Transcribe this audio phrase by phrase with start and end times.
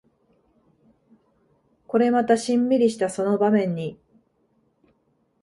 [1.85, 3.99] これまたシンミリしたその場面に